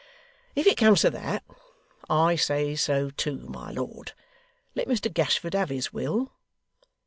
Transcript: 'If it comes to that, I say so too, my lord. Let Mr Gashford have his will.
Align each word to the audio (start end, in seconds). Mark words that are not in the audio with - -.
'If 0.55 0.65
it 0.65 0.77
comes 0.79 1.01
to 1.01 1.11
that, 1.11 1.43
I 2.09 2.35
say 2.35 2.73
so 2.75 3.11
too, 3.11 3.45
my 3.47 3.69
lord. 3.69 4.13
Let 4.73 4.87
Mr 4.87 5.13
Gashford 5.13 5.53
have 5.53 5.69
his 5.69 5.93
will. 5.93 6.33